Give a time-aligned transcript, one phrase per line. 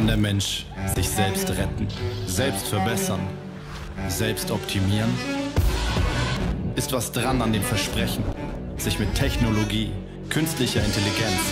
[0.00, 1.86] Kann der Mensch sich selbst retten,
[2.26, 3.20] selbst verbessern,
[4.08, 5.10] selbst optimieren?
[6.74, 8.24] Ist was dran an dem Versprechen,
[8.78, 9.92] sich mit Technologie,
[10.30, 11.42] künstlicher Intelligenz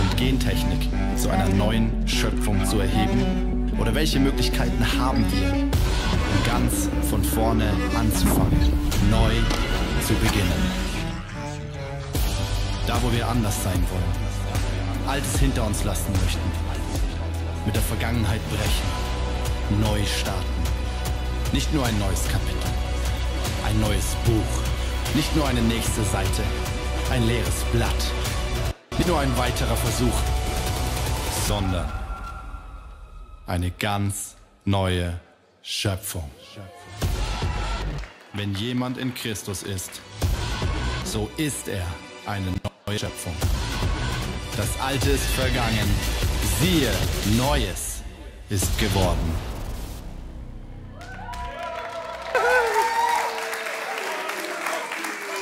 [0.00, 3.70] und Gentechnik zu einer neuen Schöpfung zu erheben?
[3.78, 8.72] Oder welche Möglichkeiten haben wir, um ganz von vorne anzufangen,
[9.10, 9.34] neu
[10.06, 10.70] zu beginnen?
[12.86, 16.65] Da, wo wir anders sein wollen, Altes hinter uns lassen möchten,
[17.66, 20.62] mit der Vergangenheit brechen, neu starten.
[21.52, 22.70] Nicht nur ein neues Kapitel,
[23.66, 26.42] ein neues Buch, nicht nur eine nächste Seite,
[27.10, 28.12] ein leeres Blatt,
[28.96, 30.14] nicht nur ein weiterer Versuch,
[31.46, 31.90] sondern
[33.46, 35.20] eine ganz neue
[35.62, 36.30] Schöpfung.
[38.32, 40.00] Wenn jemand in Christus ist,
[41.04, 41.86] so ist er
[42.26, 42.46] eine
[42.86, 43.34] neue Schöpfung.
[44.56, 45.88] Das Alte ist vergangen,
[46.60, 46.90] siehe,
[47.36, 48.02] Neues
[48.48, 49.34] ist geworden.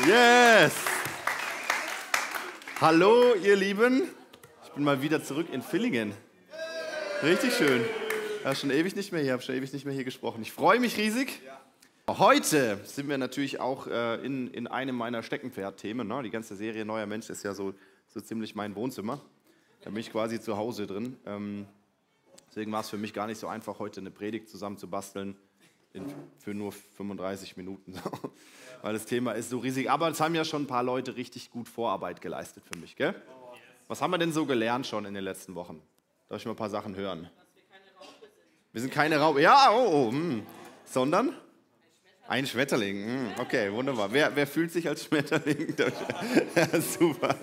[0.06, 0.72] Yes!
[2.80, 4.02] Hallo, ihr Lieben.
[4.64, 6.12] Ich bin mal wieder zurück in Villingen.
[7.22, 7.84] Richtig schön.
[8.42, 10.42] Ja, schon ewig nicht mehr hier, habe schon ewig nicht mehr hier gesprochen.
[10.42, 11.40] Ich freue mich riesig.
[12.08, 16.08] Heute sind wir natürlich auch äh, in, in einem meiner Steckenpferd-Themen.
[16.08, 16.22] Ne?
[16.24, 17.72] Die ganze Serie Neuer Mensch ist ja so,
[18.08, 19.20] so ziemlich mein Wohnzimmer.
[19.84, 21.18] Da bin ich quasi zu Hause drin.
[21.26, 21.66] Ähm,
[22.48, 25.36] deswegen war es für mich gar nicht so einfach, heute eine Predigt zusammen zu basteln
[25.92, 26.06] in,
[26.38, 27.94] für nur 35 Minuten.
[28.82, 29.90] Weil das Thema ist so riesig.
[29.90, 32.96] Aber es haben ja schon ein paar Leute richtig gut Vorarbeit geleistet für mich.
[32.96, 33.14] Gell?
[33.86, 35.82] Was haben wir denn so gelernt schon in den letzten Wochen?
[36.30, 37.28] Darf ich mal ein paar Sachen hören?
[38.72, 39.42] Wir sind keine Raupe.
[39.42, 40.46] Ja, oh, oh hm.
[40.86, 41.34] Sondern?
[42.26, 43.04] Ein Schmetterling.
[43.04, 44.10] Hm, okay, wunderbar.
[44.10, 45.76] Wer, wer fühlt sich als Schmetterling?
[46.98, 47.36] Super.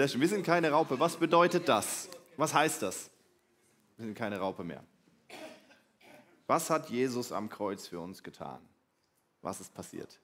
[0.00, 0.22] Sehr schön.
[0.22, 0.98] Wir sind keine Raupe.
[0.98, 2.08] Was bedeutet das?
[2.38, 3.10] Was heißt das?
[3.98, 4.82] Wir sind keine Raupe mehr.
[6.46, 8.66] Was hat Jesus am Kreuz für uns getan?
[9.42, 10.18] Was ist passiert?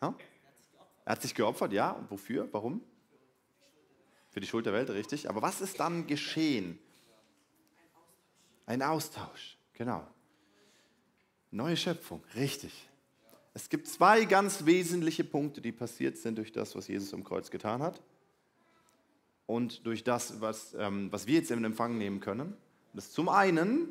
[0.00, 0.14] Ja?
[1.04, 1.90] Er hat sich geopfert, ja.
[1.90, 2.48] Und wofür?
[2.50, 2.80] Warum?
[4.30, 5.28] Für die Schuld der Welt, richtig.
[5.28, 6.78] Aber was ist dann geschehen?
[8.64, 10.02] Ein Austausch, genau.
[11.50, 12.88] Neue Schöpfung, richtig.
[13.56, 17.50] Es gibt zwei ganz wesentliche Punkte, die passiert sind durch das, was Jesus am Kreuz
[17.50, 18.02] getan hat
[19.46, 22.54] und durch das, was, ähm, was wir jetzt in Empfang nehmen können.
[22.92, 23.88] Das ist zum einen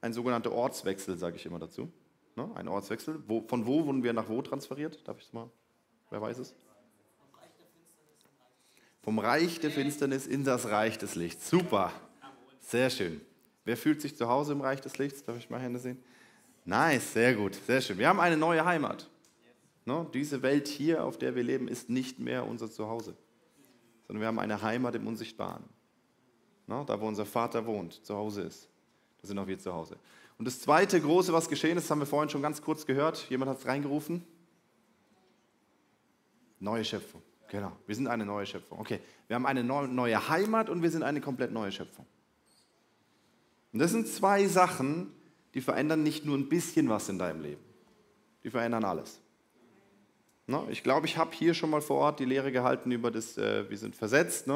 [0.00, 1.90] ein sogenannter Ortswechsel, sage ich immer dazu.
[2.36, 2.48] Ne?
[2.54, 3.20] Ein Ortswechsel.
[3.26, 5.00] Wo, von wo wurden wir nach wo transferiert?
[5.08, 5.50] Darf ich es mal?
[6.10, 6.54] Wer weiß es?
[9.02, 11.50] Vom Reich der Finsternis in das Reich des Lichts.
[11.50, 11.92] Super.
[12.60, 13.20] Sehr schön.
[13.64, 15.24] Wer fühlt sich zu Hause im Reich des Lichts?
[15.24, 16.00] Darf ich mal Hände sehen?
[16.64, 17.98] Nice, sehr gut, sehr schön.
[17.98, 19.08] Wir haben eine neue Heimat.
[19.84, 23.16] No, diese Welt hier, auf der wir leben, ist nicht mehr unser Zuhause,
[24.06, 25.64] sondern wir haben eine Heimat im Unsichtbaren.
[26.66, 28.68] No, da, wo unser Vater wohnt, zu Hause ist,
[29.20, 29.96] da sind auch wir zu Hause.
[30.38, 33.28] Und das zweite große, was geschehen ist, haben wir vorhin schon ganz kurz gehört.
[33.28, 34.24] Jemand hat es reingerufen.
[36.60, 37.22] Neue Schöpfung.
[37.50, 38.78] Genau, wir sind eine neue Schöpfung.
[38.78, 42.06] Okay, wir haben eine neue Heimat und wir sind eine komplett neue Schöpfung.
[43.72, 45.12] Und das sind zwei Sachen,
[45.54, 47.62] die verändern nicht nur ein bisschen was in deinem Leben.
[48.44, 49.20] Die verändern alles.
[50.70, 53.70] Ich glaube, ich habe hier schon mal vor Ort die Lehre gehalten über das, äh,
[53.70, 54.48] wir sind versetzt.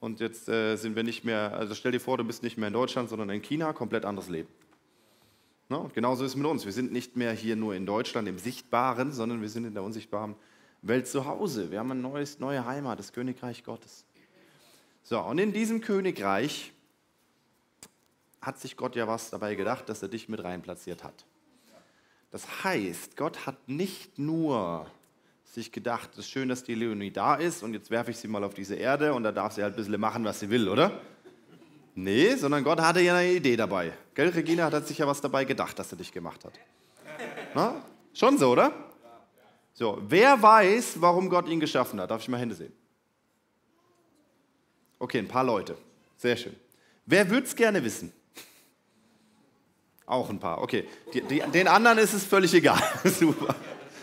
[0.00, 2.68] Und jetzt äh, sind wir nicht mehr, also stell dir vor, du bist nicht mehr
[2.68, 4.48] in Deutschland, sondern in China, komplett anderes Leben.
[5.70, 6.64] Und genauso ist es mit uns.
[6.64, 9.82] Wir sind nicht mehr hier nur in Deutschland im Sichtbaren, sondern wir sind in der
[9.82, 10.34] unsichtbaren
[10.82, 11.70] Welt zu Hause.
[11.70, 14.04] Wir haben eine neue Heimat, das Königreich Gottes.
[15.02, 16.72] So, und in diesem Königreich
[18.48, 21.26] hat sich Gott ja was dabei gedacht, dass er dich mit rein platziert hat.
[22.30, 24.90] Das heißt, Gott hat nicht nur
[25.44, 28.26] sich gedacht, es ist schön, dass die Leonie da ist und jetzt werfe ich sie
[28.26, 30.66] mal auf diese Erde und da darf sie halt ein bisschen machen, was sie will,
[30.66, 30.98] oder?
[31.94, 33.92] Nee, sondern Gott hatte ja eine Idee dabei.
[34.14, 36.54] Gell, Regina hat sich ja was dabei gedacht, dass er dich gemacht hat.
[37.54, 37.84] Na?
[38.14, 38.72] Schon so, oder?
[39.74, 42.10] So, wer weiß, warum Gott ihn geschaffen hat?
[42.10, 42.72] Darf ich mal Hände sehen?
[44.98, 45.76] Okay, ein paar Leute.
[46.16, 46.56] Sehr schön.
[47.04, 48.12] Wer würde es gerne wissen?
[50.08, 50.88] Auch ein paar, okay.
[51.12, 52.82] Die, die, den anderen ist es völlig egal.
[53.04, 53.54] Super.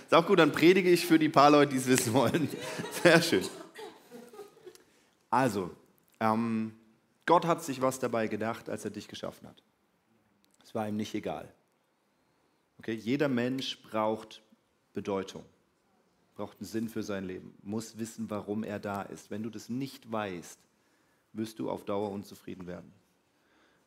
[0.03, 2.47] Ist auch gut, dann predige ich für die paar Leute, die es wissen wollen.
[3.03, 3.43] Sehr schön.
[5.31, 5.71] Also,
[6.19, 6.75] ähm,
[7.25, 9.63] Gott hat sich was dabei gedacht, als er dich geschaffen hat.
[10.63, 11.51] Es war ihm nicht egal.
[12.77, 14.43] Okay, jeder Mensch braucht
[14.93, 15.43] Bedeutung,
[16.35, 19.31] braucht einen Sinn für sein Leben, muss wissen, warum er da ist.
[19.31, 20.59] Wenn du das nicht weißt,
[21.33, 22.93] wirst du auf Dauer unzufrieden werden.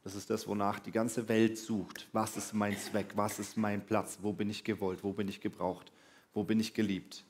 [0.04, 2.08] Das ist das, wonach die ganze Welt sucht.
[2.12, 3.12] Was ist mein Zweck?
[3.16, 4.18] Was ist mein Platz?
[4.22, 5.02] Wo bin ich gewollt?
[5.02, 5.92] Wo bin ich gebraucht?
[6.32, 7.24] Wo bin ich geliebt?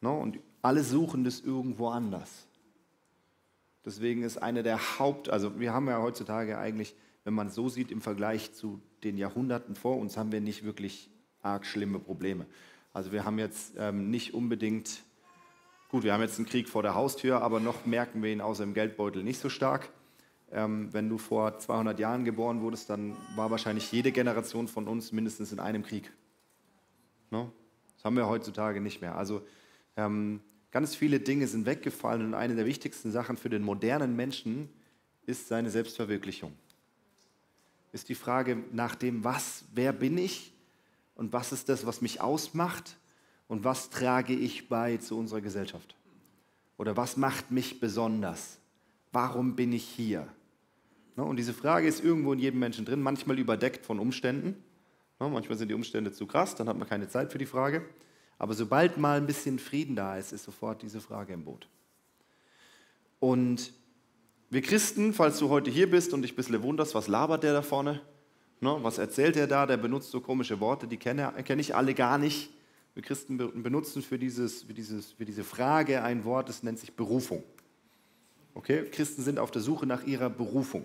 [0.00, 0.18] No?
[0.18, 2.46] Und alle suchen das irgendwo anders.
[3.84, 6.94] Deswegen ist eine der Haupt, also wir haben ja heutzutage eigentlich,
[7.24, 11.10] wenn man so sieht, im Vergleich zu den Jahrhunderten vor uns, haben wir nicht wirklich
[11.42, 12.46] arg schlimme Probleme.
[12.92, 15.02] Also wir haben jetzt ähm, nicht unbedingt,
[15.88, 18.62] gut, wir haben jetzt einen Krieg vor der Haustür, aber noch merken wir ihn außer
[18.62, 19.90] im Geldbeutel nicht so stark.
[20.52, 25.12] Ähm, wenn du vor 200 Jahren geboren wurdest, dann war wahrscheinlich jede Generation von uns
[25.12, 26.12] mindestens in einem Krieg.
[27.30, 27.50] No?
[27.96, 29.16] Das haben wir heutzutage nicht mehr.
[29.16, 29.42] Also
[29.96, 30.40] ähm,
[30.72, 34.70] Ganz viele Dinge sind weggefallen und eine der wichtigsten Sachen für den modernen Menschen
[35.26, 36.52] ist seine Selbstverwirklichung.
[37.92, 40.54] Ist die Frage nach dem, was, wer bin ich
[41.14, 42.96] und was ist das, was mich ausmacht
[43.48, 45.94] und was trage ich bei zu unserer Gesellschaft?
[46.78, 48.58] Oder was macht mich besonders?
[49.12, 50.26] Warum bin ich hier?
[51.16, 54.62] Ne, und diese Frage ist irgendwo in jedem Menschen drin, manchmal überdeckt von Umständen.
[55.20, 57.84] Ne, manchmal sind die Umstände zu krass, dann hat man keine Zeit für die Frage.
[58.38, 61.68] Aber sobald mal ein bisschen Frieden da ist, ist sofort diese Frage im Boot.
[63.20, 63.72] Und
[64.50, 67.52] wir Christen, falls du heute hier bist und dich ein bisschen wunderst, was labert der
[67.52, 68.00] da vorne?
[68.60, 69.66] Ne, was erzählt der da?
[69.66, 72.50] Der benutzt so komische Worte, die kenne, kenne ich alle gar nicht.
[72.94, 76.94] Wir Christen benutzen für, dieses, für, dieses, für diese Frage ein Wort, das nennt sich
[76.94, 77.42] Berufung.
[78.54, 78.84] Okay?
[78.90, 80.84] Christen sind auf der Suche nach ihrer Berufung.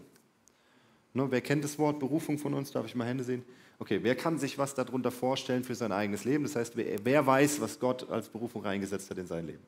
[1.17, 2.71] Ne, wer kennt das Wort Berufung von uns?
[2.71, 3.43] Darf ich mal Hände sehen?
[3.79, 6.43] Okay, wer kann sich was darunter vorstellen für sein eigenes Leben?
[6.43, 9.63] Das heißt, wer, wer weiß, was Gott als Berufung reingesetzt hat in sein Leben?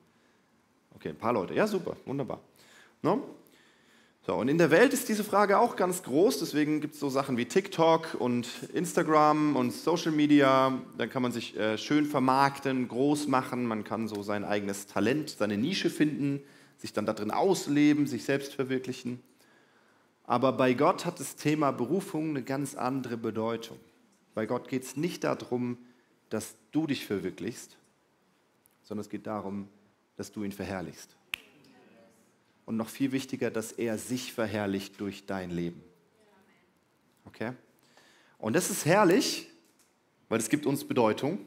[0.93, 1.55] Okay, ein paar Leute.
[1.55, 2.39] Ja, super, wunderbar.
[3.01, 3.23] No?
[4.27, 7.09] So, und in der Welt ist diese Frage auch ganz groß, deswegen gibt es so
[7.09, 10.79] Sachen wie TikTok und Instagram und Social Media.
[10.99, 15.31] Da kann man sich äh, schön vermarkten, groß machen, man kann so sein eigenes Talent,
[15.31, 16.41] seine Nische finden,
[16.77, 19.23] sich dann darin ausleben, sich selbst verwirklichen.
[20.29, 23.79] Aber bei Gott hat das Thema Berufung eine ganz andere Bedeutung.
[24.35, 25.79] Bei Gott geht es nicht darum,
[26.29, 27.75] dass du dich verwirklichst,
[28.83, 29.67] sondern es geht darum,
[30.17, 31.17] dass du ihn verherrlichst.
[32.67, 35.81] Und noch viel wichtiger, dass er sich verherrlicht durch dein Leben.
[37.25, 37.53] Okay?
[38.37, 39.49] Und das ist herrlich,
[40.29, 41.39] weil es gibt uns Bedeutung.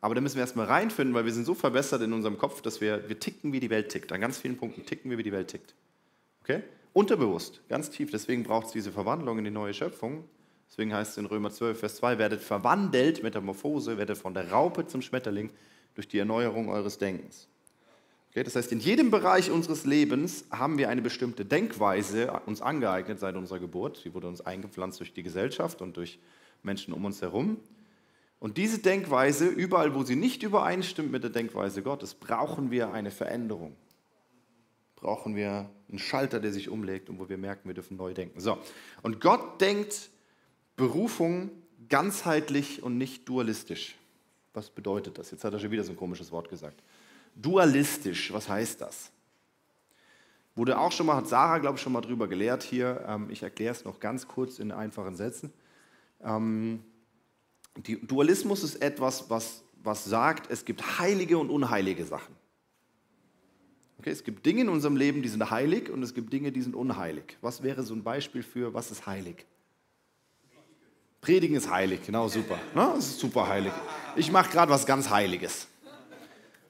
[0.00, 2.80] Aber da müssen wir erstmal reinfinden, weil wir sind so verbessert in unserem Kopf, dass
[2.80, 4.12] wir, wir ticken, wie die Welt tickt.
[4.12, 5.74] An ganz vielen Punkten ticken wir, wie die Welt tickt.
[6.42, 6.62] Okay?
[6.92, 8.10] Unterbewusst, ganz tief.
[8.10, 10.24] Deswegen braucht es diese Verwandlung in die neue Schöpfung.
[10.68, 14.86] Deswegen heißt es in Römer 12, Vers 2, werdet verwandelt, Metamorphose, werdet von der Raupe
[14.86, 15.50] zum Schmetterling
[15.94, 17.48] durch die Erneuerung eures Denkens.
[18.30, 23.18] Okay, das heißt, in jedem Bereich unseres Lebens haben wir eine bestimmte Denkweise uns angeeignet
[23.18, 24.04] seit unserer Geburt.
[24.04, 26.20] Die wurde uns eingepflanzt durch die Gesellschaft und durch
[26.62, 27.56] Menschen um uns herum.
[28.38, 33.10] Und diese Denkweise, überall wo sie nicht übereinstimmt mit der Denkweise Gottes, brauchen wir eine
[33.10, 33.76] Veränderung.
[35.00, 38.40] Brauchen wir einen Schalter, der sich umlegt und wo wir merken, wir dürfen neu denken.
[38.40, 38.58] So,
[39.02, 40.10] und Gott denkt
[40.76, 41.50] Berufung
[41.88, 43.96] ganzheitlich und nicht dualistisch.
[44.52, 45.30] Was bedeutet das?
[45.30, 46.82] Jetzt hat er schon wieder so ein komisches Wort gesagt.
[47.34, 49.10] Dualistisch, was heißt das?
[50.54, 53.04] Wurde auch schon mal, hat Sarah, glaube ich, schon mal drüber gelehrt hier.
[53.06, 55.52] Ähm, ich erkläre es noch ganz kurz in einfachen Sätzen.
[56.22, 56.82] Ähm,
[58.02, 62.34] Dualismus ist etwas, was, was sagt, es gibt heilige und unheilige Sachen.
[64.00, 66.62] Okay, es gibt Dinge in unserem Leben, die sind heilig und es gibt Dinge, die
[66.62, 67.36] sind unheilig.
[67.42, 69.44] Was wäre so ein Beispiel für, was ist heilig?
[71.20, 72.58] Predigen ist heilig, genau, super.
[72.74, 72.92] Ne?
[72.94, 73.74] Das ist super heilig.
[74.16, 75.66] Ich mache gerade was ganz Heiliges.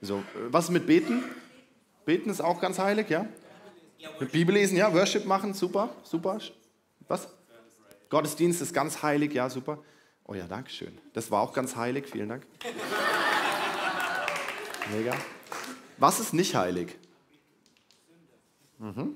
[0.00, 1.22] So, was mit Beten?
[2.04, 3.26] Beten ist auch ganz heilig, ja?
[4.18, 4.92] Mit Bibel lesen, ja?
[4.92, 6.40] Worship machen, super, super.
[7.06, 7.28] Was?
[8.08, 9.78] Gottesdienst ist ganz heilig, ja, super.
[10.24, 10.98] Oh ja, danke schön.
[11.12, 12.44] Das war auch ganz heilig, vielen Dank.
[14.92, 15.14] Mega.
[15.96, 16.96] Was ist nicht heilig?
[18.80, 19.14] Mhm.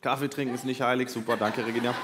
[0.00, 1.94] Kaffee trinken ist nicht heilig, super, danke Regina.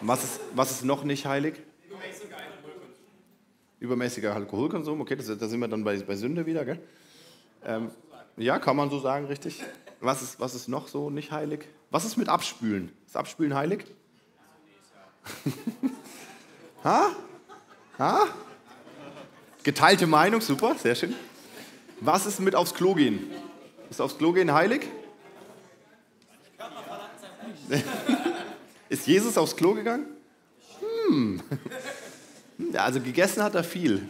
[0.00, 1.54] Was ist, was ist noch nicht heilig?
[1.88, 2.98] Übermäßiger Alkoholkonsum.
[3.78, 6.80] Übermäßiger Alkoholkonsum, okay, da sind wir dann bei, bei Sünde wieder, gell?
[7.64, 7.92] Ähm,
[8.36, 9.62] ja, kann man so sagen, richtig.
[10.00, 11.68] Was ist, was ist noch so nicht heilig?
[11.90, 12.90] Was ist mit Abspülen?
[13.06, 13.84] Ist Abspülen heilig?
[16.82, 17.12] ha?
[17.96, 18.26] Ha?
[19.62, 21.14] Geteilte Meinung, super, sehr schön.
[22.00, 23.30] Was ist mit aufs Klo gehen?
[23.92, 24.88] Ist aufs Klo gehen heilig?
[28.88, 30.06] Ist Jesus aufs Klo gegangen?
[30.80, 31.42] Hm.
[32.72, 34.08] Ja, also gegessen hat er viel.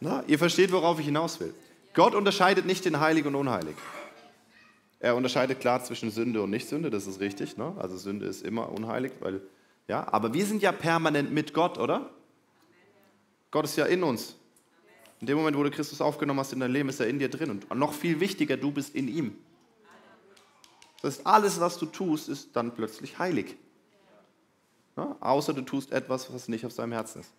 [0.00, 1.54] Na, ihr versteht, worauf ich hinaus will.
[1.94, 3.76] Gott unterscheidet nicht in heilig und unheilig.
[5.00, 7.56] Er unterscheidet klar zwischen Sünde und Nicht-Sünde, das ist richtig.
[7.56, 7.74] Ne?
[7.78, 9.40] Also Sünde ist immer unheilig, weil,
[9.88, 12.10] ja, aber wir sind ja permanent mit Gott, oder?
[13.50, 14.36] Gott ist ja in uns.
[15.24, 17.30] In dem Moment, wo du Christus aufgenommen hast in dein Leben, ist er in dir
[17.30, 17.62] drin.
[17.66, 19.38] Und noch viel wichtiger, du bist in ihm.
[21.00, 23.56] Das heißt, alles, was du tust, ist dann plötzlich heilig.
[24.98, 27.32] Ja, außer du tust etwas, was nicht auf seinem Herzen ist.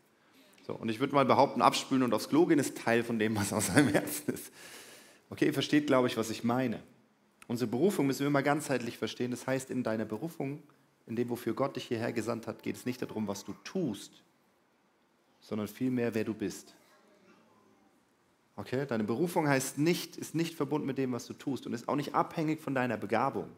[0.66, 3.36] So, und ich würde mal behaupten, abspülen und aufs Klo gehen ist Teil von dem,
[3.36, 4.52] was auf seinem Herzen ist.
[5.30, 6.82] Okay, ihr versteht, glaube ich, was ich meine.
[7.48, 9.30] Unsere Berufung müssen wir immer ganzheitlich verstehen.
[9.30, 10.64] Das heißt, in deiner Berufung,
[11.06, 14.24] in dem, wofür Gott dich hierher gesandt hat, geht es nicht darum, was du tust,
[15.40, 16.74] sondern vielmehr, wer du bist.
[18.56, 18.86] Okay?
[18.86, 21.96] Deine Berufung heißt nicht, ist nicht verbunden mit dem, was du tust und ist auch
[21.96, 23.50] nicht abhängig von deiner Begabung.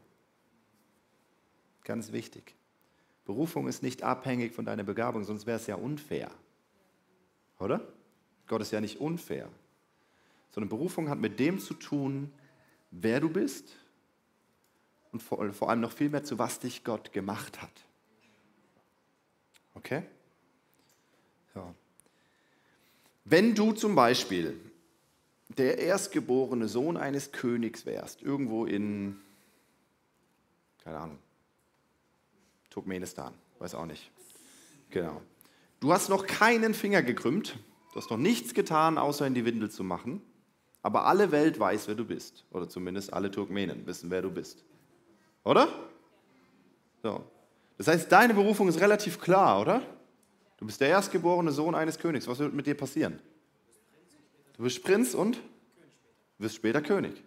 [1.84, 2.56] Ganz wichtig.
[3.26, 6.32] Berufung ist nicht abhängig von deiner Begabung, sonst wäre es ja unfair.
[7.60, 7.82] Oder?
[8.48, 9.50] Gott ist ja nicht unfair.
[10.52, 12.32] Sondern Berufung hat mit dem zu tun,
[12.92, 13.76] wer du bist
[15.12, 17.86] und vor, vor allem noch viel mehr zu was dich Gott gemacht hat.
[19.76, 20.04] Okay?
[21.54, 21.74] Ja.
[23.26, 24.60] Wenn du zum Beispiel
[25.50, 29.20] der erstgeborene Sohn eines Königs wärst, irgendwo in,
[30.84, 31.20] keine Ahnung,
[32.70, 34.12] Turkmenistan, weiß auch nicht.
[34.90, 35.22] Genau.
[35.80, 37.58] Du hast noch keinen Finger gekrümmt,
[37.94, 40.22] du hast noch nichts getan, außer in die Windel zu machen,
[40.82, 42.46] aber alle Welt weiß, wer du bist.
[42.52, 44.64] Oder zumindest alle Turkmenen wissen, wer du bist.
[45.44, 45.68] Oder?
[47.04, 47.24] So.
[47.78, 49.82] Das heißt, deine Berufung ist relativ klar, oder?
[50.58, 52.28] Du bist der erstgeborene Sohn eines Königs.
[52.28, 53.20] Was wird mit dir passieren?
[54.58, 55.40] Du bist Prinz und
[56.40, 57.24] wirst später König.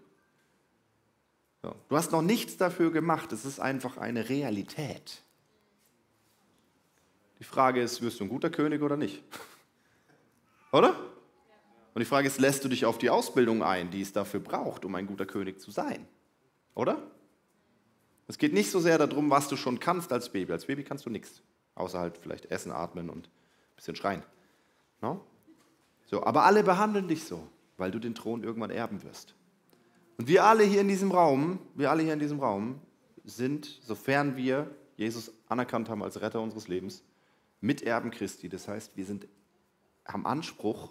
[1.62, 1.74] So.
[1.88, 3.32] Du hast noch nichts dafür gemacht.
[3.32, 5.22] Es ist einfach eine Realität.
[7.38, 9.22] Die Frage ist, wirst du ein guter König oder nicht?
[10.72, 10.94] Oder?
[11.94, 14.84] Und die Frage ist, lässt du dich auf die Ausbildung ein, die es dafür braucht,
[14.84, 16.06] um ein guter König zu sein?
[16.76, 17.02] Oder?
[18.28, 20.52] Es geht nicht so sehr darum, was du schon kannst als Baby.
[20.52, 21.42] Als Baby kannst du nichts,
[21.74, 24.22] außer halt vielleicht essen, atmen und ein bisschen schreien.
[25.00, 25.24] No?
[26.10, 29.36] So, aber alle behandeln dich so, weil du den Thron irgendwann erben wirst.
[30.18, 32.80] Und wir alle hier in diesem Raum, wir alle hier in diesem Raum
[33.22, 37.04] sind, sofern wir Jesus anerkannt haben als Retter unseres Lebens,
[37.60, 38.48] Miterben Christi.
[38.48, 39.28] Das heißt, wir sind,
[40.04, 40.90] haben Anspruch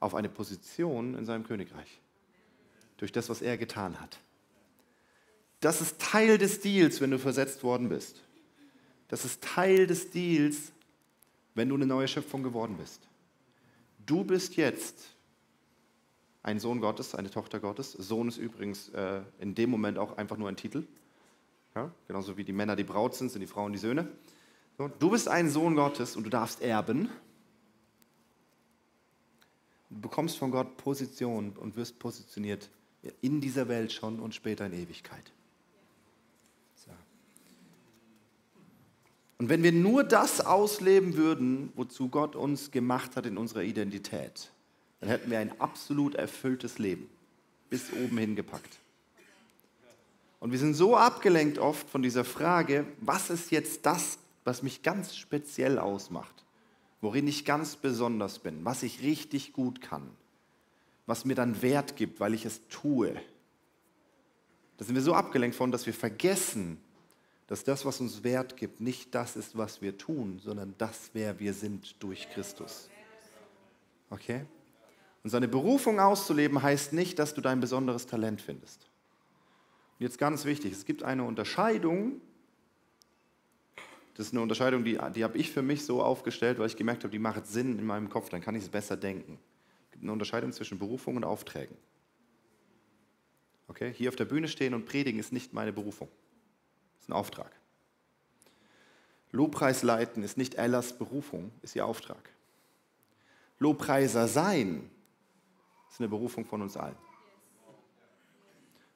[0.00, 2.02] auf eine Position in seinem Königreich.
[2.98, 4.20] Durch das, was er getan hat.
[5.60, 8.22] Das ist Teil des Deals, wenn du versetzt worden bist.
[9.08, 10.72] Das ist Teil des Deals,
[11.54, 13.08] wenn du eine neue Schöpfung geworden bist.
[14.06, 15.14] Du bist jetzt
[16.42, 17.92] ein Sohn Gottes, eine Tochter Gottes.
[17.92, 20.86] Sohn ist übrigens äh, in dem Moment auch einfach nur ein Titel.
[21.74, 21.90] Ja?
[22.06, 24.08] Genauso wie die Männer die Braut sind, sind die Frauen die Söhne.
[24.76, 27.08] So, du bist ein Sohn Gottes und du darfst erben.
[29.88, 32.68] Du bekommst von Gott Position und wirst positioniert
[33.20, 35.32] in dieser Welt schon und später in Ewigkeit.
[39.38, 44.50] Und wenn wir nur das ausleben würden, wozu Gott uns gemacht hat in unserer Identität,
[45.00, 47.08] dann hätten wir ein absolut erfülltes Leben,
[47.68, 48.78] bis oben hingepackt.
[50.40, 54.82] Und wir sind so abgelenkt oft von dieser Frage, was ist jetzt das was mich
[54.82, 56.44] ganz speziell ausmacht,
[57.00, 60.08] worin ich ganz besonders bin, was ich richtig gut kann,
[61.06, 63.14] was mir dann Wert gibt, weil ich es tue.
[64.76, 66.78] Da sind wir so abgelenkt von, dass wir vergessen,
[67.46, 71.38] dass das, was uns Wert gibt, nicht das ist, was wir tun, sondern das, wer
[71.38, 72.88] wir sind durch Christus.
[74.10, 74.46] Okay?
[75.22, 78.88] Und seine Berufung auszuleben heißt nicht, dass du dein besonderes Talent findest.
[79.98, 82.20] Und jetzt ganz wichtig, es gibt eine Unterscheidung
[84.14, 87.02] das ist eine Unterscheidung, die, die habe ich für mich so aufgestellt, weil ich gemerkt
[87.02, 89.38] habe, die macht Sinn in meinem Kopf, dann kann ich es besser denken.
[89.86, 91.76] Es gibt eine Unterscheidung zwischen Berufung und Aufträgen.
[93.66, 93.92] Okay?
[93.92, 96.08] Hier auf der Bühne stehen und predigen ist nicht meine Berufung.
[97.04, 97.50] Ist ein Auftrag.
[99.30, 102.30] Lobpreis leiten ist nicht Ellas Berufung, ist ihr Auftrag.
[103.58, 104.90] Lobpreiser sein
[105.90, 106.96] ist eine Berufung von uns allen.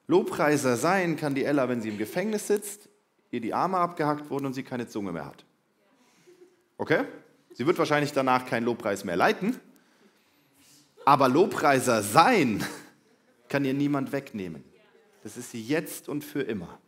[0.07, 2.89] Lobpreiser sein kann die Ella, wenn sie im Gefängnis sitzt,
[3.29, 5.45] ihr die Arme abgehackt wurden und sie keine Zunge mehr hat.
[6.79, 7.05] Okay?
[7.53, 9.59] Sie wird wahrscheinlich danach keinen Lobpreis mehr leiten,
[11.05, 12.65] aber Lobpreiser sein
[13.49, 14.63] kann ihr niemand wegnehmen.
[15.21, 16.79] Das ist sie jetzt und für immer.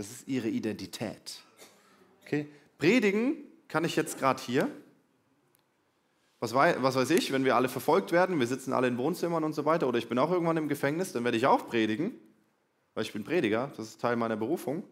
[0.00, 1.42] Das ist ihre Identität.
[2.22, 2.48] Okay?
[2.78, 3.36] Predigen
[3.68, 4.66] kann ich jetzt gerade hier.
[6.38, 9.44] Was weiß, was weiß ich, wenn wir alle verfolgt werden, wir sitzen alle in Wohnzimmern
[9.44, 12.12] und so weiter, oder ich bin auch irgendwann im Gefängnis, dann werde ich auch predigen,
[12.94, 14.84] weil ich bin Prediger, das ist Teil meiner Berufung.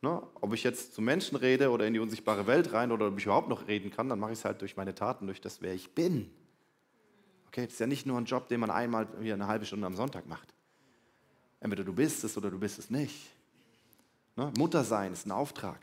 [0.00, 0.22] Ne?
[0.40, 3.24] Ob ich jetzt zu Menschen rede oder in die unsichtbare Welt rein oder ob ich
[3.24, 5.74] überhaupt noch reden kann, dann mache ich es halt durch meine Taten, durch das, wer
[5.74, 6.30] ich bin.
[7.48, 9.88] Okay, das ist ja nicht nur ein Job, den man einmal hier eine halbe Stunde
[9.88, 10.54] am Sonntag macht.
[11.58, 13.32] Entweder du bist es oder du bist es nicht.
[14.36, 14.52] Ne?
[14.56, 15.80] Mutter sein ist ein Auftrag.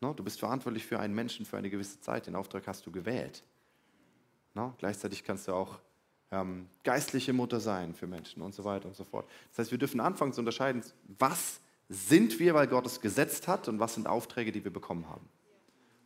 [0.00, 0.14] Ne?
[0.14, 2.26] Du bist verantwortlich für einen Menschen für eine gewisse Zeit.
[2.26, 3.42] Den Auftrag hast du gewählt.
[4.54, 4.72] Ne?
[4.78, 5.78] Gleichzeitig kannst du auch
[6.30, 9.28] ähm, geistliche Mutter sein für Menschen und so weiter und so fort.
[9.50, 10.82] Das heißt, wir dürfen anfangen zu unterscheiden,
[11.18, 15.08] was sind wir, weil Gott es gesetzt hat und was sind Aufträge, die wir bekommen
[15.08, 15.28] haben.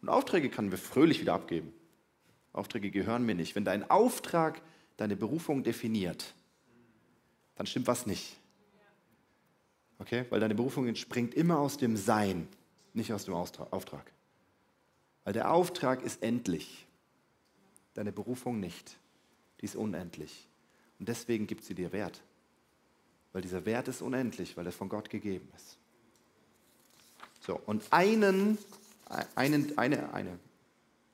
[0.02, 1.72] Und Aufträge können wir fröhlich wieder abgeben.
[2.52, 3.54] Aufträge gehören mir nicht.
[3.54, 4.60] Wenn dein Auftrag
[4.96, 6.34] deine Berufung definiert,
[7.54, 8.39] dann stimmt was nicht.
[10.00, 10.24] Okay?
[10.30, 12.48] Weil deine Berufung entspringt immer aus dem Sein,
[12.94, 14.10] nicht aus dem Auftrag.
[15.24, 16.86] Weil der Auftrag ist endlich.
[17.94, 18.96] Deine Berufung nicht.
[19.60, 20.48] Die ist unendlich.
[20.98, 22.22] Und deswegen gibt sie dir Wert.
[23.32, 25.78] Weil dieser Wert ist unendlich, weil er von Gott gegeben ist.
[27.40, 28.58] So, und einen,
[29.34, 30.38] einen, eine, eine,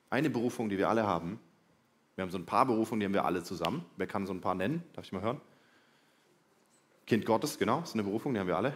[0.09, 1.39] eine Berufung, die wir alle haben,
[2.15, 3.85] wir haben so ein paar Berufungen, die haben wir alle zusammen.
[3.95, 4.83] Wer kann so ein paar nennen?
[4.93, 5.39] Darf ich mal hören?
[7.07, 8.73] Kind Gottes, genau, ist eine Berufung, die haben wir alle.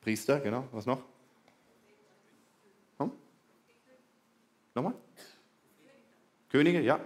[0.00, 0.64] Priester, genau.
[0.72, 1.02] Was noch?
[2.98, 3.12] Hm?
[4.74, 4.94] Nochmal?
[6.48, 6.98] Könige, ja.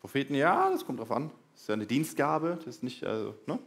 [0.00, 1.30] Propheten, ja, das kommt drauf an.
[1.52, 3.58] Das ist ja eine Dienstgabe, das ist nicht, also, ne?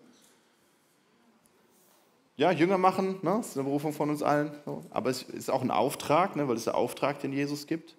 [2.37, 3.37] Ja, Jünger machen, ne?
[3.37, 4.51] das ist eine Berufung von uns allen.
[4.91, 6.47] Aber es ist auch ein Auftrag, ne?
[6.47, 7.95] weil es der Auftrag, den Jesus gibt.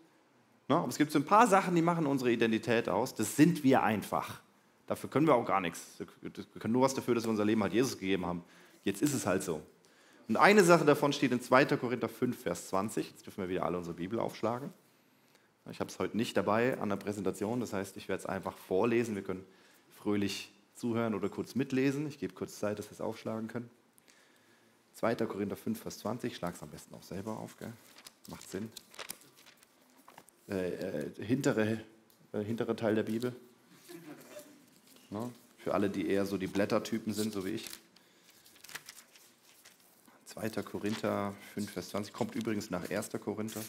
[0.69, 0.77] Ne?
[0.77, 3.15] Aber es gibt so ein paar Sachen, die machen unsere Identität aus.
[3.15, 4.43] Das sind wir einfach.
[4.87, 5.99] Dafür können wir auch gar nichts.
[6.21, 8.45] Wir können nur was dafür, dass wir unser Leben halt Jesus gegeben haben.
[8.85, 9.61] Jetzt ist es halt so.
[10.29, 11.65] Und eine Sache davon steht in 2.
[11.77, 13.11] Korinther 5, Vers 20.
[13.11, 14.73] Jetzt dürfen wir wieder alle unsere Bibel aufschlagen.
[15.71, 18.57] Ich habe es heute nicht dabei an der Präsentation, das heißt, ich werde es einfach
[18.57, 19.17] vorlesen.
[19.17, 19.45] Wir können
[19.91, 22.07] fröhlich zuhören oder kurz mitlesen.
[22.07, 23.69] Ich gebe kurz Zeit, dass wir es aufschlagen können.
[24.95, 25.17] 2.
[25.17, 26.37] Korinther 5, Vers 20.
[26.37, 27.73] Schlag es am besten auch selber auf, gell?
[28.29, 28.71] macht Sinn.
[30.49, 31.81] Äh, äh, hintere,
[32.33, 33.35] äh, hintere Teil der Bibel.
[35.11, 37.69] Na, für alle, die eher so die Blättertypen sind, so wie ich.
[40.27, 40.51] 2.
[40.63, 43.11] Korinther 5, Vers 20 kommt übrigens nach 1.
[43.21, 43.63] Korinther.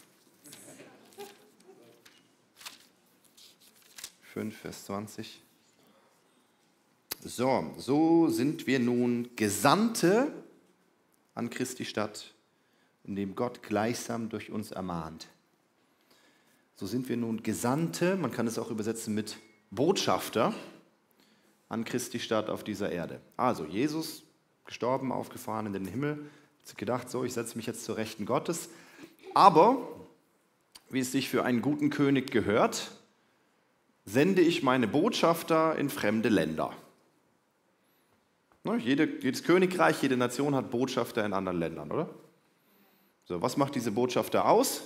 [4.34, 5.42] 5, Vers 20.
[7.24, 10.32] So, so sind wir nun Gesandte
[11.36, 12.34] an Christi Stadt,
[13.04, 15.28] indem Gott gleichsam durch uns ermahnt.
[16.76, 19.38] So sind wir nun Gesandte, man kann es auch übersetzen mit
[19.72, 20.54] Botschafter
[21.70, 23.22] an Christi Stadt auf dieser Erde.
[23.36, 24.24] Also Jesus,
[24.66, 26.30] gestorben, aufgefahren in den Himmel,
[26.68, 28.70] hat gedacht, so, ich setze mich jetzt zur Rechten Gottes.
[29.34, 29.78] Aber,
[30.90, 32.92] wie es sich für einen guten König gehört,
[34.06, 36.74] sende ich meine Botschafter in fremde Länder.
[38.64, 42.10] Ne, jede, jedes Königreich, jede Nation hat Botschafter in anderen Ländern, oder?
[43.26, 44.82] So, was macht diese Botschafter aus?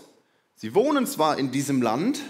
[0.56, 2.22] Sie wohnen zwar in diesem Land,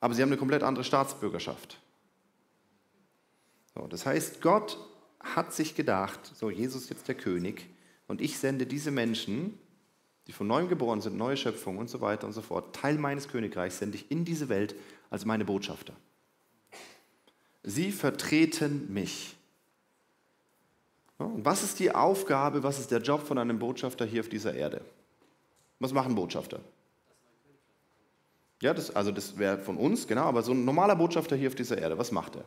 [0.00, 1.80] aber sie haben eine komplett andere Staatsbürgerschaft.
[3.74, 4.78] So, das heißt, Gott
[5.20, 7.68] hat sich gedacht, so Jesus ist jetzt der König
[8.08, 9.58] und ich sende diese Menschen,
[10.26, 13.28] die von neuem geboren sind, neue Schöpfung und so weiter und so fort, Teil meines
[13.28, 14.74] Königreichs, sende ich in diese Welt
[15.10, 15.94] als meine Botschafter.
[17.62, 19.36] Sie vertreten mich.
[21.18, 24.54] Und was ist die Aufgabe, was ist der Job von einem Botschafter hier auf dieser
[24.54, 24.84] Erde?
[25.78, 26.60] Was machen Botschafter?
[28.60, 31.54] Ja, das, also das wäre von uns, genau, aber so ein normaler Botschafter hier auf
[31.54, 32.44] dieser Erde, was macht er?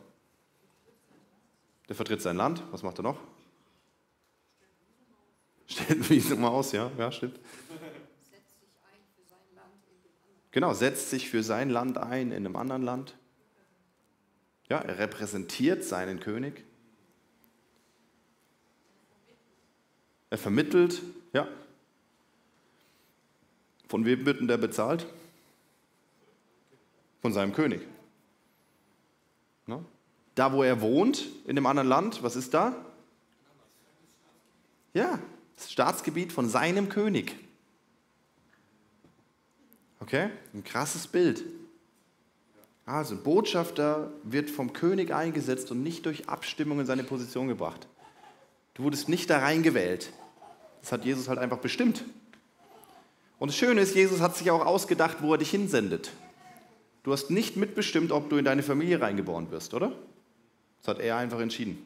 [1.88, 3.18] Der vertritt sein Land, was macht er noch?
[5.66, 7.38] Stellt Visum aus, ja, ja, stimmt.
[10.50, 13.14] Genau, setzt sich für sein Land ein in einem anderen Land.
[14.68, 16.64] Ja, er repräsentiert seinen König.
[20.30, 21.46] Er vermittelt, ja,
[23.86, 25.06] von wem wird denn der bezahlt?
[27.20, 27.82] Von seinem König.
[30.36, 32.76] Da, wo er wohnt, in dem anderen Land, was ist da?
[34.92, 35.18] Ja,
[35.56, 37.34] das Staatsgebiet von seinem König.
[39.98, 41.42] Okay, ein krasses Bild.
[42.84, 47.88] Also, ein Botschafter wird vom König eingesetzt und nicht durch Abstimmung in seine Position gebracht.
[48.74, 50.12] Du wurdest nicht da reingewählt.
[50.82, 52.04] Das hat Jesus halt einfach bestimmt.
[53.38, 56.12] Und das Schöne ist, Jesus hat sich auch ausgedacht, wo er dich hinsendet.
[57.04, 59.92] Du hast nicht mitbestimmt, ob du in deine Familie reingeboren wirst, oder?
[60.86, 61.84] Das hat er einfach entschieden.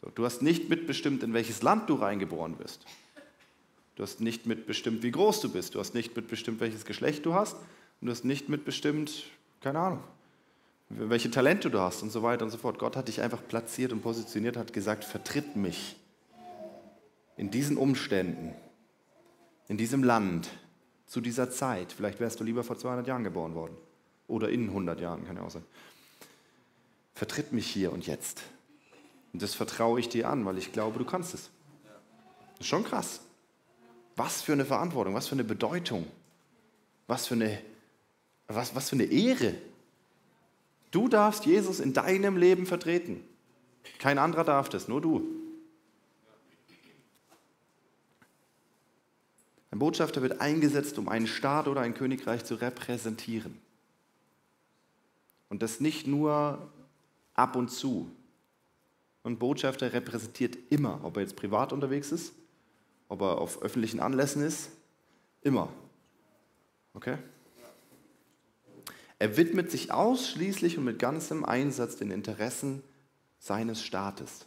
[0.00, 2.86] So, du hast nicht mitbestimmt, in welches Land du reingeboren wirst.
[3.96, 5.74] Du hast nicht mitbestimmt, wie groß du bist.
[5.74, 7.56] Du hast nicht mitbestimmt, welches Geschlecht du hast.
[8.00, 9.24] Und du hast nicht mitbestimmt,
[9.60, 10.04] keine Ahnung,
[10.90, 12.78] welche Talente du hast und so weiter und so fort.
[12.78, 15.96] Gott hat dich einfach platziert und positioniert, hat gesagt, vertritt mich
[17.36, 18.54] in diesen Umständen
[19.66, 20.50] in diesem Land,
[21.06, 21.92] zu dieser Zeit.
[21.92, 23.76] Vielleicht wärst du lieber vor 200 Jahren geboren worden.
[24.28, 25.64] Oder in 100 Jahren, kann ja auch sein.
[27.14, 28.42] Vertritt mich hier und jetzt.
[29.32, 31.50] Und das vertraue ich dir an, weil ich glaube, du kannst es.
[32.52, 33.20] Das ist schon krass.
[34.16, 36.06] Was für eine Verantwortung, was für eine Bedeutung,
[37.06, 37.58] was für eine,
[38.46, 39.54] was, was für eine Ehre.
[40.90, 43.24] Du darfst Jesus in deinem Leben vertreten.
[43.98, 45.26] Kein anderer darf das, nur du.
[49.70, 53.58] Ein Botschafter wird eingesetzt, um einen Staat oder ein Königreich zu repräsentieren.
[55.48, 56.70] Und das nicht nur
[57.34, 58.10] ab und zu.
[59.22, 62.32] Und Botschafter repräsentiert immer, ob er jetzt privat unterwegs ist,
[63.08, 64.70] ob er auf öffentlichen Anlässen ist,
[65.42, 65.68] immer.
[66.94, 67.18] Okay?
[69.18, 72.82] Er widmet sich ausschließlich und mit ganzem Einsatz den Interessen
[73.38, 74.46] seines Staates.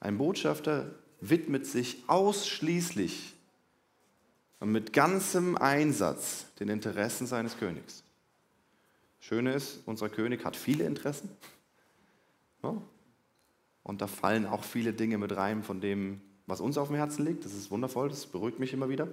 [0.00, 3.34] Ein Botschafter widmet sich ausschließlich
[4.58, 8.02] und mit ganzem Einsatz den Interessen seines Königs.
[9.22, 11.30] Schöne ist, unser König hat viele Interessen.
[13.84, 17.24] Und da fallen auch viele Dinge mit rein von dem, was uns auf dem Herzen
[17.24, 17.44] liegt.
[17.44, 19.06] Das ist wundervoll, das beruhigt mich immer wieder.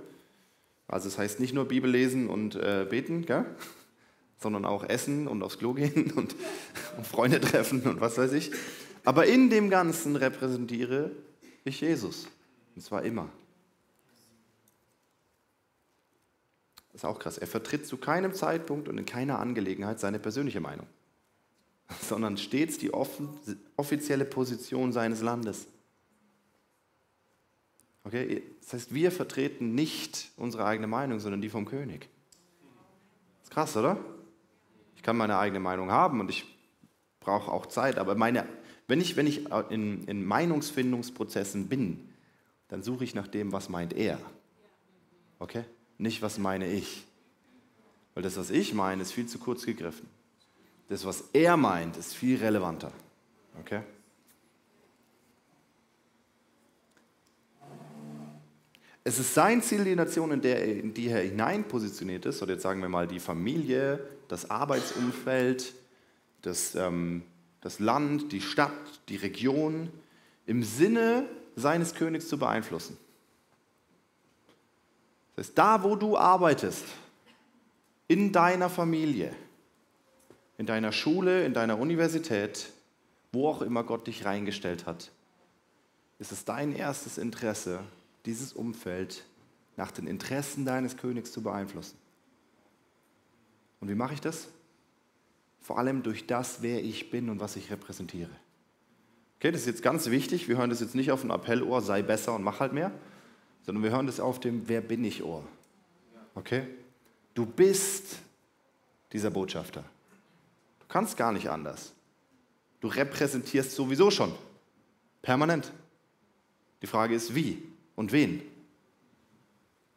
[0.87, 3.45] Also es heißt nicht nur Bibel lesen und äh, beten, gell?
[4.39, 6.35] sondern auch essen und aufs Klo gehen und,
[6.97, 8.51] und Freunde treffen und was weiß ich.
[9.05, 11.11] Aber in dem Ganzen repräsentiere
[11.65, 12.27] ich Jesus.
[12.75, 13.29] Und zwar immer.
[16.99, 17.37] Ist auch krass.
[17.37, 20.85] Er vertritt zu keinem Zeitpunkt und in keiner Angelegenheit seine persönliche Meinung,
[22.01, 25.67] sondern stets die offizielle Position seines Landes.
[28.03, 28.43] Okay?
[28.59, 32.09] Das heißt, wir vertreten nicht unsere eigene Meinung, sondern die vom König.
[33.39, 33.97] Das ist krass, oder?
[34.97, 36.45] Ich kann meine eigene Meinung haben und ich
[37.21, 38.45] brauche auch Zeit, aber meine,
[38.87, 42.09] wenn ich, wenn ich in, in Meinungsfindungsprozessen bin,
[42.67, 44.19] dann suche ich nach dem, was meint er.
[45.39, 45.63] Okay?
[45.99, 47.05] Nicht, was meine ich.
[48.15, 50.07] Weil das, was ich meine, ist viel zu kurz gegriffen.
[50.87, 52.91] Das, was er meint, ist viel relevanter.
[53.59, 53.81] Okay?
[59.03, 62.53] Es ist sein Ziel, die Nation, in, der, in die er hinein positioniert ist, oder
[62.53, 65.73] jetzt sagen wir mal die Familie, das Arbeitsumfeld,
[66.41, 67.23] das, ähm,
[67.61, 68.71] das Land, die Stadt,
[69.09, 69.89] die Region,
[70.45, 72.97] im Sinne seines Königs zu beeinflussen.
[75.39, 76.83] Das heißt, da, wo du arbeitest,
[78.09, 79.33] in deiner Familie,
[80.57, 82.73] in deiner Schule, in deiner Universität,
[83.31, 85.11] wo auch immer Gott dich reingestellt hat,
[86.17, 87.79] ist es dein erstes Interesse,
[88.25, 89.23] dieses Umfeld
[89.77, 91.97] nach den Interessen deines Königs zu beeinflussen.
[93.79, 94.49] Und wie mache ich das?
[95.61, 98.35] Vor allem durch das, wer ich bin und was ich repräsentiere.
[99.37, 100.49] Okay, das ist jetzt ganz wichtig.
[100.49, 102.91] Wir hören das jetzt nicht auf ein Appellohr, sei besser und mach halt mehr,
[103.63, 105.43] sondern wir hören das auf dem Wer bin ich Ohr.
[106.35, 106.67] Okay?
[107.33, 108.17] Du bist
[109.11, 109.83] dieser Botschafter.
[110.79, 111.93] Du kannst gar nicht anders.
[112.81, 114.33] Du repräsentierst sowieso schon.
[115.21, 115.71] Permanent.
[116.81, 117.69] Die Frage ist, wie?
[117.99, 118.41] und wen.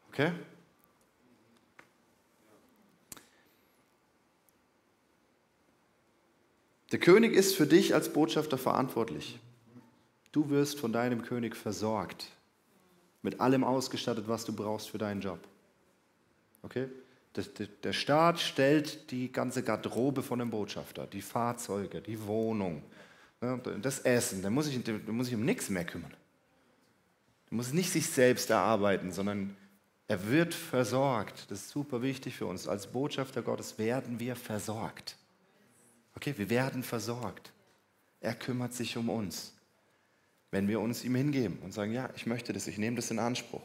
[0.08, 0.32] Okay?
[6.90, 9.38] Der König ist für dich als Botschafter verantwortlich.
[10.32, 12.26] Du wirst von deinem König versorgt,
[13.22, 15.38] mit allem ausgestattet, was du brauchst für deinen Job.
[16.62, 16.88] Okay?
[17.82, 22.82] Der Staat stellt die ganze Garderobe von dem Botschafter, die Fahrzeuge, die Wohnung,
[23.40, 24.42] ne, das Essen.
[24.42, 26.12] Da muss ich, muss ich um nichts mehr kümmern.
[27.50, 29.56] Er muss nicht sich selbst erarbeiten, sondern
[30.08, 31.50] er wird versorgt.
[31.50, 32.68] Das ist super wichtig für uns.
[32.68, 35.16] Als Botschafter Gottes werden wir versorgt.
[36.14, 37.50] Okay, wir werden versorgt.
[38.20, 39.54] Er kümmert sich um uns.
[40.52, 43.18] Wenn wir uns ihm hingeben und sagen, ja, ich möchte das, ich nehme das in
[43.18, 43.62] Anspruch.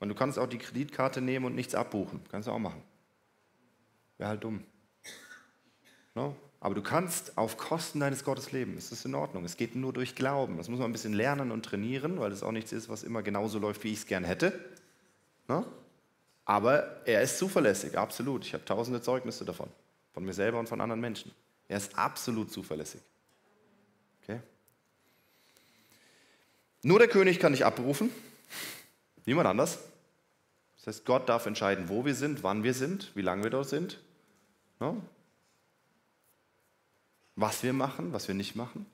[0.00, 2.20] Und du kannst auch die Kreditkarte nehmen und nichts abbuchen.
[2.30, 2.82] Kannst du auch machen.
[4.18, 4.62] Wäre halt dumm.
[6.14, 6.36] No?
[6.60, 8.76] Aber du kannst auf Kosten deines Gottes leben.
[8.76, 9.44] Es ist in Ordnung.
[9.44, 10.56] Es geht nur durch Glauben.
[10.56, 13.22] Das muss man ein bisschen lernen und trainieren, weil es auch nichts ist, was immer
[13.22, 14.52] genauso läuft, wie ich es gern hätte.
[15.48, 15.64] No?
[16.44, 18.44] Aber er ist zuverlässig, absolut.
[18.44, 19.68] Ich habe tausende Zeugnisse davon,
[20.12, 21.32] von mir selber und von anderen Menschen.
[21.68, 23.00] Er ist absolut zuverlässig.
[24.22, 24.40] Okay?
[26.86, 28.10] Nur der König kann nicht abberufen,
[29.24, 29.78] niemand anders.
[30.76, 33.68] Das heißt, Gott darf entscheiden, wo wir sind, wann wir sind, wie lange wir dort
[33.68, 34.00] sind.
[34.78, 35.02] No?
[37.36, 38.86] was wir machen, was wir nicht machen.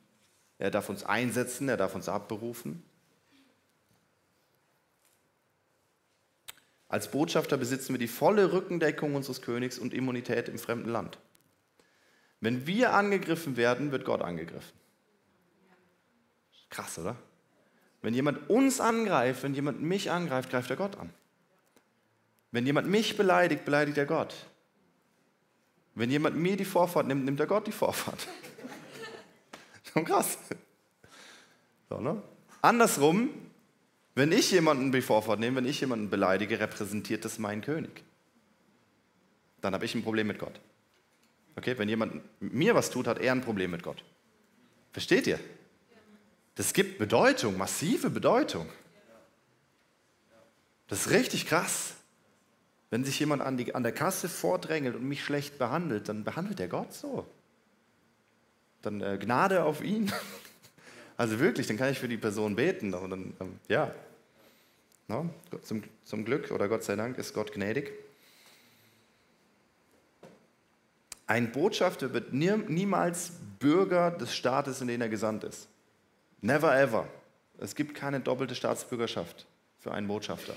[0.58, 2.82] Er darf uns einsetzen, er darf uns abberufen.
[6.88, 11.18] Als Botschafter besitzen wir die volle Rückendeckung unseres Königs und Immunität im fremden Land.
[12.40, 14.72] Wenn wir angegriffen werden, wird Gott angegriffen.
[16.68, 17.16] Krass, oder?
[18.02, 21.10] Wenn jemand uns angreift, wenn jemand mich angreift, greift er Gott an.
[22.50, 24.34] Wenn jemand mich beleidigt, beleidigt er Gott.
[25.94, 28.26] Wenn jemand mir die Vorfahrt nimmt, nimmt der Gott die Vorfahrt.
[29.92, 30.36] Schon krass.
[31.88, 32.22] So, ne?
[32.60, 33.30] Andersrum,
[34.14, 38.02] wenn ich jemanden die Vorfahrt nehme, wenn ich jemanden beleidige, repräsentiert das meinen König.
[39.60, 40.60] Dann habe ich ein Problem mit Gott.
[41.56, 44.02] Okay, wenn jemand mir was tut, hat er ein Problem mit Gott.
[44.92, 45.38] Versteht ihr?
[46.54, 48.68] Das gibt Bedeutung, massive Bedeutung.
[50.88, 51.94] Das ist richtig krass.
[52.90, 56.60] Wenn sich jemand an, die, an der Kasse vordrängelt und mich schlecht behandelt, dann behandelt
[56.60, 57.26] er Gott so.
[58.82, 60.12] dann äh, Gnade auf ihn.
[61.18, 62.94] Also wirklich, dann kann ich für die Person beten.
[62.94, 63.94] Und dann, ähm, ja,
[65.08, 65.28] no?
[65.62, 67.92] zum, zum Glück oder Gott sei Dank ist Gott gnädig.
[71.26, 75.68] Ein Botschafter wird nie, niemals Bürger des Staates, in den er gesandt ist.
[76.42, 77.06] Never ever.
[77.58, 79.46] Es gibt keine doppelte Staatsbürgerschaft
[79.78, 80.54] für einen Botschafter.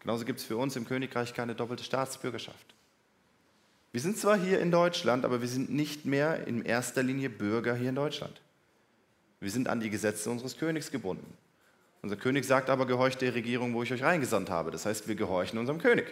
[0.00, 2.74] Genauso gibt es für uns im Königreich keine doppelte Staatsbürgerschaft.
[3.92, 7.76] Wir sind zwar hier in Deutschland, aber wir sind nicht mehr in erster Linie Bürger
[7.76, 8.40] hier in Deutschland.
[9.38, 11.36] Wir sind an die Gesetze unseres Königs gebunden.
[12.02, 14.72] Unser König sagt aber, gehorcht der Regierung, wo ich euch reingesandt habe.
[14.72, 16.06] Das heißt, wir gehorchen unserem König.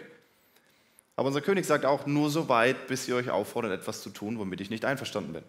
[1.17, 4.39] Aber unser König sagt auch, nur so weit, bis ihr euch auffordert, etwas zu tun,
[4.39, 5.43] womit ich nicht einverstanden bin.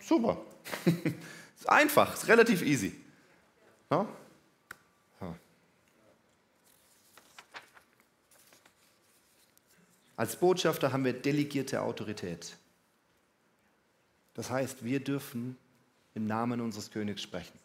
[0.00, 0.38] Super.
[1.58, 2.94] ist einfach, ist relativ easy.
[3.90, 4.06] Ja?
[10.16, 12.56] Als Botschafter haben wir delegierte Autorität.
[14.32, 15.56] Das heißt, wir dürfen
[16.14, 17.58] im Namen unseres Königs sprechen.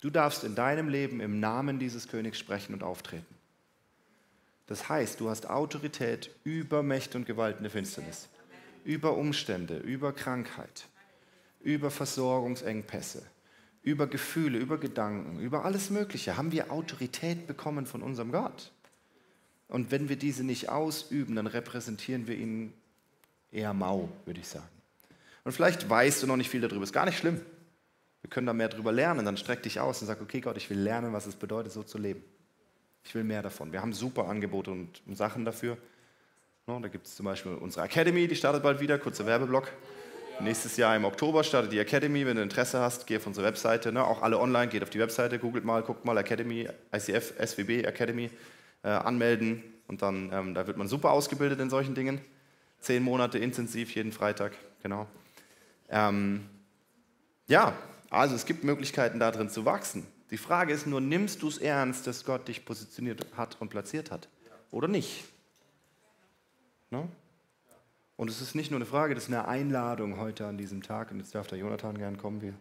[0.00, 3.34] Du darfst in deinem Leben im Namen dieses Königs sprechen und auftreten.
[4.66, 8.28] Das heißt, du hast Autorität über Mächte und Gewalten der Finsternis,
[8.84, 10.86] über Umstände, über Krankheit,
[11.64, 13.22] über Versorgungsengpässe,
[13.82, 16.36] über Gefühle, über Gedanken, über alles Mögliche.
[16.36, 18.70] Haben wir Autorität bekommen von unserem Gott?
[19.66, 22.72] Und wenn wir diese nicht ausüben, dann repräsentieren wir ihn
[23.50, 24.68] eher mau, würde ich sagen.
[25.42, 27.40] Und vielleicht weißt du noch nicht viel darüber, ist gar nicht schlimm.
[28.22, 29.24] Wir können da mehr darüber lernen.
[29.24, 31.82] Dann streck dich aus und sag, okay Gott, ich will lernen, was es bedeutet, so
[31.82, 32.22] zu leben.
[33.04, 33.72] Ich will mehr davon.
[33.72, 35.76] Wir haben super Angebote und, Sachen dafür.
[36.66, 39.70] Da gibt es zum Beispiel unsere Academy, die startet bald wieder, kurzer Werbeblock.
[40.40, 42.26] Nächstes Jahr im Oktober startet die Academy.
[42.26, 43.92] Wenn du Interesse hast, geh auf unsere Webseite.
[43.92, 44.04] Ne?
[44.04, 48.30] Auch alle online, geht auf die Webseite, googelt mal, guckt mal Academy, ICF, SWB Academy
[48.82, 52.20] äh, anmelden und dann, ähm, da wird man super ausgebildet in solchen Dingen.
[52.80, 55.06] Zehn Monate intensiv, jeden Freitag, genau.
[55.88, 56.44] Ähm,
[57.46, 57.72] ja,
[58.10, 60.06] also es gibt Möglichkeiten da drin zu wachsen.
[60.30, 64.10] Die Frage ist nur, nimmst du es ernst, dass Gott dich positioniert hat und platziert
[64.10, 64.28] hat
[64.70, 65.24] oder nicht?
[66.90, 67.08] Ne?
[68.16, 71.10] Und es ist nicht nur eine Frage, das ist eine Einladung heute an diesem Tag.
[71.10, 72.40] Und jetzt darf der Jonathan gern kommen.
[72.40, 72.54] Wir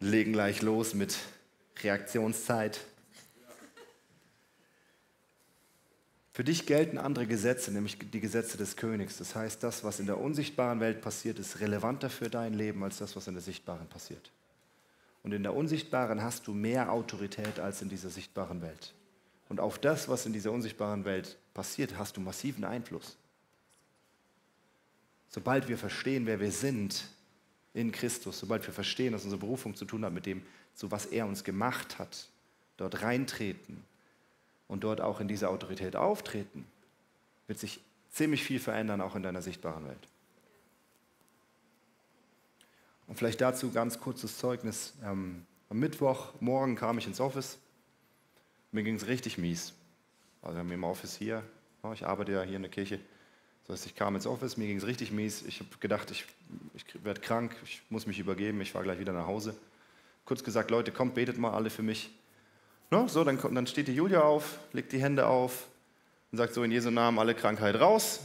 [0.00, 1.18] legen gleich los mit
[1.82, 2.80] Reaktionszeit.
[6.32, 9.18] Für dich gelten andere Gesetze, nämlich die Gesetze des Königs.
[9.18, 12.98] Das heißt, das, was in der unsichtbaren Welt passiert, ist relevanter für dein Leben als
[12.98, 14.32] das, was in der sichtbaren passiert.
[15.22, 18.94] Und in der unsichtbaren hast du mehr Autorität als in dieser sichtbaren Welt.
[19.48, 23.16] Und auf das, was in dieser unsichtbaren Welt passiert, hast du massiven Einfluss.
[25.34, 27.08] Sobald wir verstehen, wer wir sind
[27.72, 31.06] in Christus, sobald wir verstehen, dass unsere Berufung zu tun hat mit dem, zu was
[31.06, 32.28] er uns gemacht hat,
[32.76, 33.82] dort reintreten,
[34.68, 36.64] und dort auch in dieser Autorität auftreten,
[37.48, 37.80] wird sich
[38.12, 40.08] ziemlich viel verändern, auch in deiner sichtbaren Welt.
[43.08, 44.94] Und vielleicht dazu ganz kurzes Zeugnis.
[45.02, 47.58] Ähm, am Mittwochmorgen kam ich ins Office.
[48.70, 49.72] Mir ging es richtig mies.
[50.42, 51.42] Also wir haben im Office hier,
[51.92, 53.00] ich arbeite ja hier in der Kirche.
[53.66, 55.42] Das heißt, ich kam ins Office, mir ging es richtig mies.
[55.42, 56.26] Ich habe gedacht, ich,
[56.74, 59.54] ich werde krank, ich muss mich übergeben, ich fahre gleich wieder nach Hause.
[60.26, 62.10] Kurz gesagt, Leute, kommt, betet mal alle für mich.
[62.90, 65.66] No, so, dann, dann steht die Julia auf, legt die Hände auf
[66.30, 68.20] und sagt so in Jesu Namen alle Krankheit raus,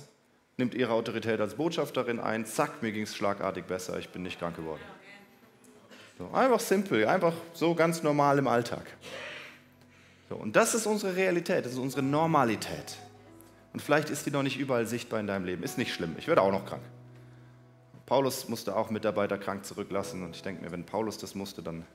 [0.58, 4.40] nimmt ihre Autorität als Botschafterin ein, zack, mir ging es schlagartig besser, ich bin nicht
[4.40, 4.82] krank geworden.
[6.18, 8.86] So, einfach simpel, einfach so ganz normal im Alltag.
[10.28, 12.98] So, und das ist unsere Realität, das ist unsere Normalität.
[13.74, 15.64] Und vielleicht ist die noch nicht überall sichtbar in deinem Leben.
[15.64, 16.84] Ist nicht schlimm, ich werde auch noch krank.
[18.06, 21.86] Paulus musste auch Mitarbeiter krank zurücklassen und ich denke mir, wenn Paulus das musste, dann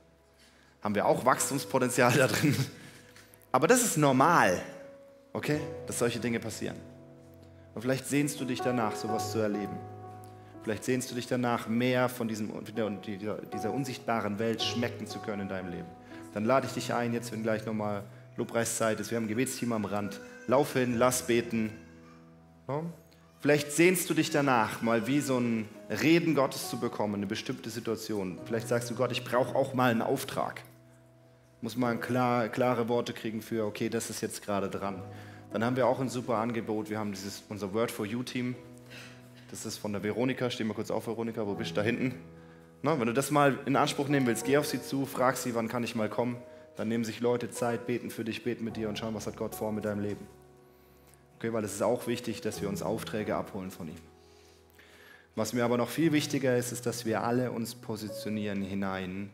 [0.81, 2.55] haben wir auch Wachstumspotenzial da drin.
[3.51, 4.61] Aber das ist normal,
[5.33, 6.77] okay, dass solche Dinge passieren.
[7.73, 9.77] Und vielleicht sehnst du dich danach, sowas zu erleben.
[10.63, 12.51] Vielleicht sehnst du dich danach, mehr von diesem,
[13.53, 15.87] dieser unsichtbaren Welt schmecken zu können in deinem Leben.
[16.33, 18.03] Dann lade ich dich ein, jetzt, wenn gleich nochmal
[18.37, 20.19] Lobpreiszeit ist, wir haben ein Gebetsteam am Rand.
[20.47, 21.71] Lauf hin, lass beten.
[23.39, 27.69] Vielleicht sehnst du dich danach, mal wie so ein Reden Gottes zu bekommen, eine bestimmte
[27.69, 28.39] Situation.
[28.45, 30.63] Vielleicht sagst du Gott, ich brauche auch mal einen Auftrag
[31.65, 35.01] muss man klar, klare Worte kriegen für, okay, das ist jetzt gerade dran.
[35.51, 36.91] Dann haben wir auch ein super Angebot.
[36.91, 38.53] Wir haben dieses, unser Word for You Team.
[39.49, 40.51] Das ist von der Veronika.
[40.51, 41.47] Steh mal kurz auf, Veronika.
[41.47, 42.13] Wo bist du da hinten?
[42.83, 45.55] Na, wenn du das mal in Anspruch nehmen willst, geh auf sie zu, frag sie,
[45.55, 46.37] wann kann ich mal kommen.
[46.75, 49.37] Dann nehmen sich Leute Zeit, beten für dich, beten mit dir und schauen, was hat
[49.37, 50.27] Gott vor mit deinem Leben.
[51.37, 53.97] Okay, weil es ist auch wichtig, dass wir uns Aufträge abholen von ihm.
[55.35, 59.31] Was mir aber noch viel wichtiger ist, ist, dass wir alle uns positionieren hinein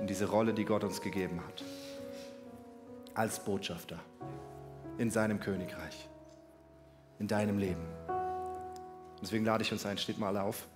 [0.00, 1.64] in diese Rolle, die Gott uns gegeben hat.
[3.14, 3.98] Als Botschafter
[4.98, 6.08] in seinem Königreich,
[7.18, 7.82] in deinem Leben.
[9.20, 10.66] Deswegen lade ich uns ein, steht mal alle auf.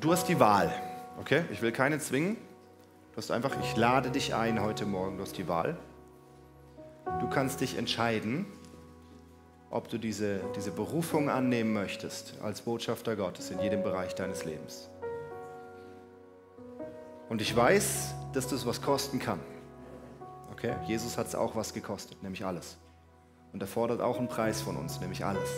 [0.00, 0.72] Du hast die Wahl,
[1.18, 1.44] okay?
[1.50, 2.36] Ich will keine zwingen.
[3.12, 5.76] Du hast einfach, ich lade dich ein heute Morgen, du hast die Wahl.
[7.20, 8.46] Du kannst dich entscheiden,
[9.70, 14.88] ob du diese, diese Berufung annehmen möchtest als Botschafter Gottes in jedem Bereich deines Lebens.
[17.28, 19.40] Und ich weiß, dass das was kosten kann.
[20.52, 20.74] Okay?
[20.86, 22.76] Jesus hat es auch was gekostet, nämlich alles.
[23.52, 25.48] Und er fordert auch einen Preis von uns, nämlich alles.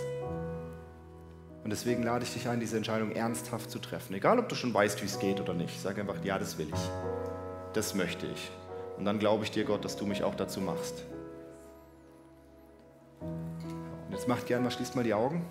[1.68, 4.14] Und deswegen lade ich dich ein, diese Entscheidung ernsthaft zu treffen.
[4.14, 5.78] Egal, ob du schon weißt, wie es geht oder nicht.
[5.82, 6.80] Sag einfach, ja, das will ich.
[7.74, 8.50] Das möchte ich.
[8.96, 11.04] Und dann glaube ich dir, Gott, dass du mich auch dazu machst.
[13.20, 15.44] Und jetzt macht gerne mal, schließt mal die Augen.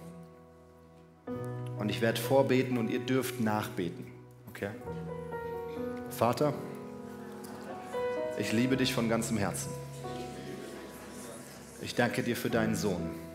[1.78, 4.08] Und ich werde vorbeten und ihr dürft nachbeten.
[4.50, 4.72] Okay?
[6.10, 6.52] Vater,
[8.40, 9.70] ich liebe dich von ganzem Herzen.
[11.84, 13.27] Ich danke dir für deinen Sohn.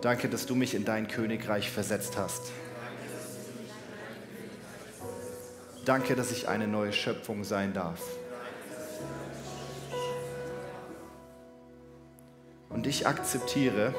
[0.00, 2.52] Danke, dass du mich in dein Königreich versetzt hast.
[5.84, 8.00] Danke, dass ich eine neue Schöpfung sein darf.
[12.70, 13.94] Und ich akzeptiere,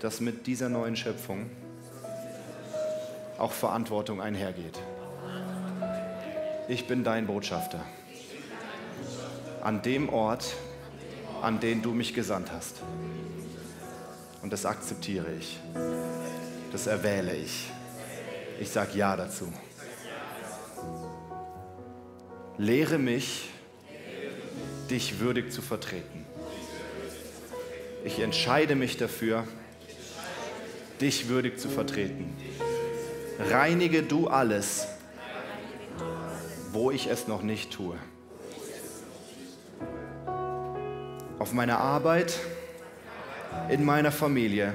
[0.00, 1.50] dass mit dieser neuen Schöpfung
[3.36, 4.78] auch Verantwortung einhergeht.
[6.68, 7.84] Ich bin dein Botschafter.
[9.62, 10.54] An dem Ort,
[11.42, 12.80] an den du mich gesandt hast.
[14.44, 15.58] Und das akzeptiere ich.
[16.70, 17.66] Das erwähle ich.
[18.60, 19.50] Ich sage Ja dazu.
[22.58, 23.48] Lehre mich,
[24.90, 26.26] dich würdig zu vertreten.
[28.04, 29.48] Ich entscheide mich dafür,
[31.00, 32.36] dich würdig zu vertreten.
[33.48, 34.86] Reinige du alles,
[36.70, 37.96] wo ich es noch nicht tue.
[41.38, 42.38] Auf meiner Arbeit,
[43.68, 44.74] in meiner Familie,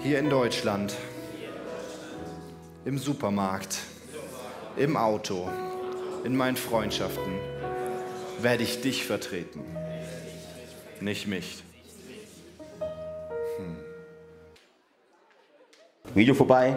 [0.00, 0.96] hier in Deutschland,
[2.84, 3.78] im Supermarkt,
[4.76, 5.48] im Auto,
[6.24, 7.38] in meinen Freundschaften.
[8.40, 9.64] Werde ich dich vertreten,
[11.00, 11.64] nicht mich.
[16.14, 16.76] Video vorbei,